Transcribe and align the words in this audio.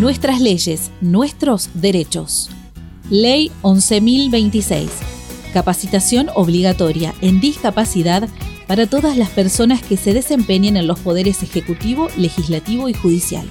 Nuestras 0.00 0.40
leyes, 0.40 0.90
nuestros 1.02 1.68
derechos. 1.74 2.48
Ley 3.10 3.52
11.026. 3.60 4.88
Capacitación 5.52 6.30
obligatoria 6.34 7.12
en 7.20 7.38
discapacidad 7.38 8.26
para 8.66 8.86
todas 8.86 9.18
las 9.18 9.28
personas 9.28 9.82
que 9.82 9.98
se 9.98 10.14
desempeñen 10.14 10.78
en 10.78 10.86
los 10.86 11.00
poderes 11.00 11.42
ejecutivo, 11.42 12.08
legislativo 12.16 12.88
y 12.88 12.94
judicial. 12.94 13.46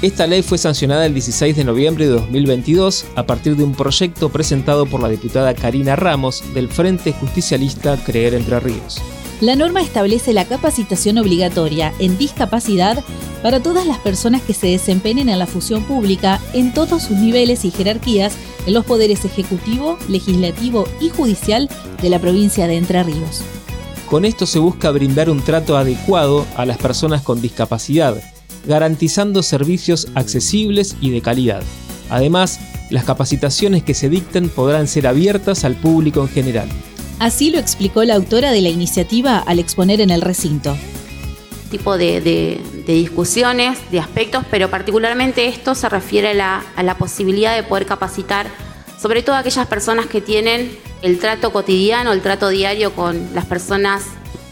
Esta 0.00 0.26
ley 0.26 0.40
fue 0.40 0.56
sancionada 0.56 1.04
el 1.04 1.12
16 1.12 1.54
de 1.54 1.64
noviembre 1.64 2.06
de 2.06 2.12
2022 2.12 3.04
a 3.14 3.26
partir 3.26 3.54
de 3.54 3.64
un 3.64 3.74
proyecto 3.74 4.30
presentado 4.30 4.86
por 4.86 5.02
la 5.02 5.10
diputada 5.10 5.52
Karina 5.52 5.96
Ramos 5.96 6.42
del 6.54 6.70
Frente 6.70 7.12
Justicialista 7.12 7.98
Creer 7.98 8.32
Entre 8.32 8.58
Ríos. 8.58 9.02
La 9.42 9.54
norma 9.54 9.82
establece 9.82 10.32
la 10.32 10.46
capacitación 10.46 11.18
obligatoria 11.18 11.92
en 11.98 12.16
discapacidad 12.16 13.04
para 13.44 13.60
todas 13.60 13.86
las 13.86 13.98
personas 13.98 14.40
que 14.40 14.54
se 14.54 14.68
desempeñen 14.68 15.28
en 15.28 15.38
la 15.38 15.46
función 15.46 15.84
pública 15.84 16.40
en 16.54 16.72
todos 16.72 17.02
sus 17.02 17.18
niveles 17.18 17.66
y 17.66 17.70
jerarquías 17.70 18.32
en 18.66 18.72
los 18.72 18.86
poderes 18.86 19.26
ejecutivo, 19.26 19.98
legislativo 20.08 20.88
y 20.98 21.10
judicial 21.10 21.68
de 22.00 22.08
la 22.08 22.18
provincia 22.18 22.66
de 22.66 22.78
Entre 22.78 23.02
Ríos. 23.02 23.42
Con 24.08 24.24
esto 24.24 24.46
se 24.46 24.58
busca 24.58 24.90
brindar 24.92 25.28
un 25.28 25.42
trato 25.42 25.76
adecuado 25.76 26.46
a 26.56 26.64
las 26.64 26.78
personas 26.78 27.20
con 27.20 27.42
discapacidad, 27.42 28.16
garantizando 28.64 29.42
servicios 29.42 30.08
accesibles 30.14 30.96
y 31.02 31.10
de 31.10 31.20
calidad. 31.20 31.62
Además, 32.08 32.60
las 32.88 33.04
capacitaciones 33.04 33.82
que 33.82 33.92
se 33.92 34.08
dicten 34.08 34.48
podrán 34.48 34.88
ser 34.88 35.06
abiertas 35.06 35.64
al 35.66 35.74
público 35.74 36.22
en 36.22 36.28
general. 36.28 36.68
Así 37.18 37.50
lo 37.50 37.58
explicó 37.58 38.04
la 38.04 38.14
autora 38.14 38.52
de 38.52 38.62
la 38.62 38.70
iniciativa 38.70 39.36
al 39.36 39.58
exponer 39.58 40.00
en 40.00 40.08
el 40.08 40.22
recinto. 40.22 40.74
Tipo 41.74 41.98
de, 41.98 42.60
discusiones, 42.86 43.90
de 43.90 43.98
aspectos, 43.98 44.44
pero 44.48 44.70
particularmente 44.70 45.48
esto 45.48 45.74
se 45.74 45.88
refiere 45.88 46.40
a 46.40 46.62
la, 46.80 46.94
posibilidad 46.96 47.56
de 47.56 47.64
poder 47.64 47.84
capacitar 47.84 48.46
sobre 48.96 49.24
todo 49.24 49.34
a 49.34 49.40
aquellas 49.40 49.66
personas 49.66 50.06
que 50.06 50.20
tienen 50.20 50.78
el 51.02 51.18
trato 51.18 51.52
cotidiano, 51.52 52.12
el 52.12 52.20
trato 52.20 52.48
diario 52.48 52.92
con 52.92 53.34
las 53.34 53.44
personas 53.46 54.04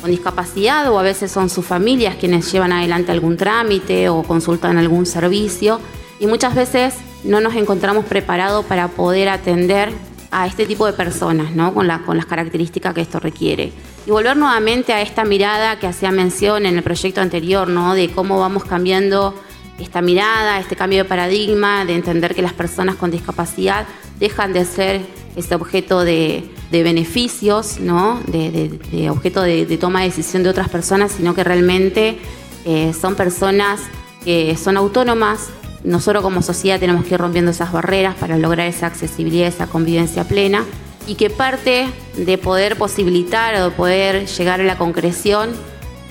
con 0.00 0.10
discapacidad 0.10 0.90
o 0.90 0.98
a 0.98 1.02
veces 1.02 1.30
son 1.30 1.50
sus 1.50 1.66
familias 1.66 2.16
quienes 2.18 2.50
llevan 2.50 2.72
adelante 2.72 3.12
algún 3.12 3.36
trámite 3.36 4.08
o 4.08 4.22
consultan 4.22 4.78
algún 4.78 5.04
servicio 5.04 5.78
y 6.20 6.26
muchas 6.26 6.54
veces 6.54 6.94
no 7.22 7.42
nos 7.42 7.54
encontramos 7.54 8.06
preparados 8.06 8.64
para 8.64 8.88
poder 8.88 9.28
atender 9.28 9.92
a 10.30 10.46
este 10.46 10.64
tipo 10.64 10.86
de 10.86 10.94
personas, 10.94 11.54
¿no? 11.54 11.74
con 11.74 11.86
las 11.86 12.26
características 12.26 12.94
que 12.94 13.02
esto 13.02 13.20
requiere. 13.20 13.74
Y 14.06 14.10
volver 14.10 14.36
nuevamente 14.36 14.92
a 14.92 15.02
esta 15.02 15.24
mirada 15.24 15.78
que 15.78 15.86
hacía 15.86 16.10
mención 16.10 16.64
en 16.64 16.76
el 16.76 16.82
proyecto 16.82 17.20
anterior, 17.20 17.68
¿no? 17.68 17.94
de 17.94 18.10
cómo 18.10 18.40
vamos 18.40 18.64
cambiando 18.64 19.34
esta 19.78 20.00
mirada, 20.00 20.58
este 20.58 20.74
cambio 20.76 20.98
de 20.98 21.04
paradigma, 21.04 21.84
de 21.84 21.94
entender 21.94 22.34
que 22.34 22.42
las 22.42 22.52
personas 22.52 22.96
con 22.96 23.10
discapacidad 23.10 23.86
dejan 24.18 24.52
de 24.52 24.64
ser 24.64 25.02
este 25.36 25.54
objeto 25.54 26.02
de, 26.02 26.50
beneficios, 26.70 27.78
¿no? 27.78 28.20
de, 28.26 29.10
objeto 29.10 29.42
de, 29.42 29.64
toma 29.78 30.00
de 30.00 30.06
decisión 30.06 30.42
de 30.42 30.50
otras 30.50 30.68
personas, 30.68 31.12
sino 31.12 31.34
que 31.34 31.44
realmente 31.44 32.18
eh, 32.64 32.92
son 32.98 33.14
personas 33.14 33.80
que 34.24 34.56
son 34.56 34.76
autónomas. 34.76 35.50
Nosotros 35.84 36.22
como 36.22 36.42
sociedad 36.42 36.78
tenemos 36.78 37.04
que 37.04 37.14
ir 37.14 37.20
rompiendo 37.20 37.50
esas 37.50 37.72
barreras 37.72 38.14
para 38.16 38.38
lograr 38.38 38.66
esa 38.66 38.86
accesibilidad, 38.86 39.48
esa 39.48 39.66
convivencia 39.66 40.24
plena 40.24 40.64
y 41.10 41.16
que 41.16 41.28
parte 41.28 41.88
de 42.16 42.38
poder 42.38 42.76
posibilitar 42.76 43.56
o 43.56 43.64
de 43.64 43.70
poder 43.72 44.26
llegar 44.26 44.60
a 44.60 44.62
la 44.62 44.78
concreción 44.78 45.50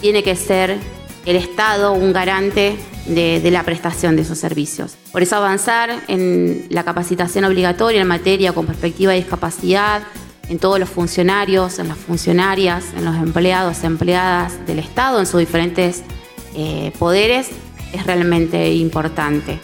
tiene 0.00 0.22
que 0.22 0.34
ser 0.36 0.78
el 1.26 1.36
Estado 1.36 1.92
un 1.92 2.14
garante 2.14 2.78
de, 3.04 3.46
la 3.50 3.62
prestación 3.62 4.16
de 4.16 4.22
esos 4.22 4.38
servicios. 4.38 4.96
Por 5.12 5.20
eso 5.20 5.36
avanzar 5.36 5.90
en 6.08 6.64
la 6.70 6.82
capacitación 6.82 7.44
obligatoria 7.44 8.00
en 8.00 8.08
materia 8.08 8.54
con 8.54 8.64
perspectiva 8.64 9.12
de 9.12 9.18
discapacidad, 9.18 10.00
en 10.48 10.58
todos 10.58 10.80
los 10.80 10.88
funcionarios, 10.88 11.78
en 11.78 11.88
las 11.88 11.98
funcionarias, 11.98 12.86
en 12.96 13.04
los 13.04 13.16
empleados, 13.16 13.84
empleadas 13.84 14.66
del 14.66 14.78
Estado, 14.78 15.20
en 15.20 15.26
sus 15.26 15.40
diferentes 15.40 16.04
eh, 16.54 16.90
poderes, 16.98 17.50
es 17.92 18.06
realmente 18.06 18.72
importante. 18.72 19.60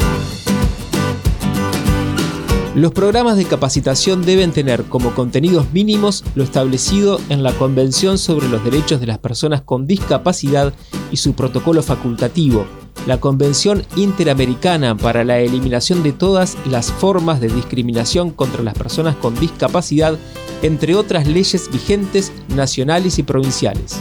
Los 2.74 2.92
programas 2.92 3.36
de 3.36 3.44
capacitación 3.44 4.22
deben 4.24 4.50
tener 4.50 4.84
como 4.84 5.14
contenidos 5.14 5.70
mínimos 5.74 6.24
lo 6.34 6.42
establecido 6.42 7.20
en 7.28 7.42
la 7.42 7.52
Convención 7.52 8.16
sobre 8.16 8.48
los 8.48 8.64
Derechos 8.64 8.98
de 8.98 9.06
las 9.06 9.18
Personas 9.18 9.60
con 9.60 9.86
Discapacidad 9.86 10.72
y 11.10 11.18
su 11.18 11.34
protocolo 11.34 11.82
facultativo, 11.82 12.64
la 13.06 13.20
Convención 13.20 13.84
Interamericana 13.94 14.96
para 14.96 15.22
la 15.22 15.38
Eliminación 15.40 16.02
de 16.02 16.12
todas 16.12 16.56
las 16.64 16.90
formas 16.90 17.42
de 17.42 17.48
discriminación 17.48 18.30
contra 18.30 18.62
las 18.62 18.72
personas 18.72 19.16
con 19.16 19.38
discapacidad, 19.38 20.16
entre 20.62 20.94
otras 20.94 21.26
leyes 21.26 21.68
vigentes 21.70 22.32
nacionales 22.48 23.18
y 23.18 23.22
provinciales. 23.22 23.96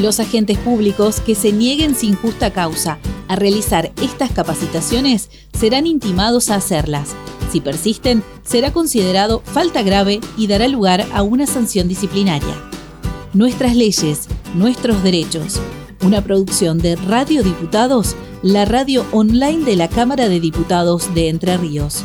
Los 0.00 0.18
agentes 0.18 0.58
públicos 0.58 1.20
que 1.20 1.36
se 1.36 1.52
nieguen 1.52 1.94
sin 1.94 2.16
justa 2.16 2.52
causa 2.52 2.98
a 3.28 3.36
realizar 3.36 3.92
estas 4.02 4.32
capacitaciones 4.32 5.30
serán 5.56 5.86
intimados 5.86 6.50
a 6.50 6.56
hacerlas 6.56 7.14
si 7.56 7.60
persisten, 7.62 8.22
será 8.44 8.70
considerado 8.70 9.40
falta 9.40 9.82
grave 9.82 10.20
y 10.36 10.46
dará 10.46 10.68
lugar 10.68 11.06
a 11.14 11.22
una 11.22 11.46
sanción 11.46 11.88
disciplinaria. 11.88 12.54
Nuestras 13.32 13.74
leyes, 13.74 14.28
nuestros 14.54 15.02
derechos. 15.02 15.58
Una 16.02 16.22
producción 16.22 16.76
de 16.76 16.96
Radio 16.96 17.42
Diputados, 17.42 18.14
la 18.42 18.66
radio 18.66 19.06
online 19.12 19.64
de 19.64 19.76
la 19.76 19.88
Cámara 19.88 20.28
de 20.28 20.38
Diputados 20.38 21.14
de 21.14 21.30
Entre 21.30 21.56
Ríos. 21.56 22.04